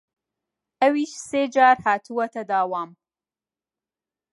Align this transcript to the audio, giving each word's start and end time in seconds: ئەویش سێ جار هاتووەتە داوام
ئەویش 0.81 1.11
سێ 1.29 1.43
جار 1.53 1.77
هاتووەتە 1.85 2.41
داوام 2.49 2.89